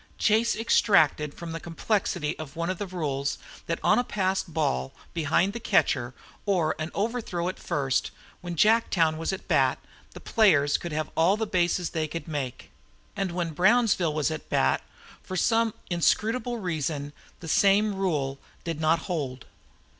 [0.17, 4.93] Chase extracted from the complexity of one of these rules that on a passed ball
[5.13, 8.09] behind the catcher, or an overthrow at first,
[8.41, 9.77] when Jacktown was at bat
[10.15, 12.71] the player could have all the bases he could make;
[13.15, 14.81] and when Brownsville was at bat,
[15.21, 19.45] for some inscrutable reason, this same rule did not hold.